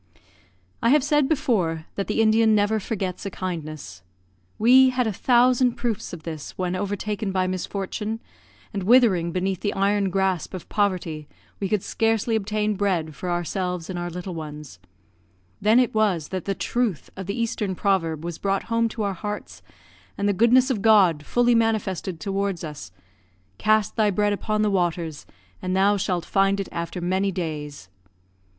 I 0.81 0.89
have 0.89 1.03
said 1.03 1.29
before 1.29 1.85
that 1.93 2.07
the 2.07 2.23
Indian 2.23 2.55
never 2.55 2.79
forgets 2.79 3.23
a 3.27 3.29
kindness. 3.29 4.01
We 4.57 4.89
had 4.89 5.05
a 5.05 5.13
thousand 5.13 5.73
proofs 5.75 6.11
of 6.11 6.23
this, 6.23 6.57
when 6.57 6.75
overtaken 6.75 7.31
by 7.31 7.45
misfortune, 7.45 8.19
and 8.73 8.81
withering 8.81 9.31
beneath 9.31 9.59
the 9.59 9.75
iron 9.75 10.09
grasp 10.09 10.55
of 10.55 10.67
poverty, 10.69 11.27
we 11.59 11.69
could 11.69 11.83
scarcely 11.83 12.35
obtain 12.35 12.73
bread 12.73 13.13
for 13.13 13.29
ourselves 13.29 13.91
and 13.91 13.99
our 13.99 14.09
little 14.09 14.33
ones; 14.33 14.79
then 15.61 15.77
it 15.79 15.93
was 15.93 16.29
that 16.29 16.45
the 16.45 16.55
truth 16.55 17.11
of 17.15 17.27
the 17.27 17.39
eastern 17.39 17.75
proverb 17.75 18.25
was 18.25 18.39
brought 18.39 18.63
home 18.73 18.89
to 18.89 19.03
our 19.03 19.13
hearts, 19.13 19.61
and 20.17 20.27
the 20.27 20.33
goodness 20.33 20.71
of 20.71 20.81
God 20.81 21.23
fully 21.27 21.53
manifested 21.53 22.19
towards 22.19 22.63
us, 22.63 22.91
"Cast 23.59 23.95
thy 23.97 24.09
bread 24.09 24.33
upon 24.33 24.63
the 24.63 24.71
waters, 24.71 25.27
and 25.61 25.75
thou 25.75 25.95
shalt 25.95 26.25
find 26.25 26.59
it 26.59 26.67
after 26.71 26.99
many 27.01 27.31
days." 27.31 27.87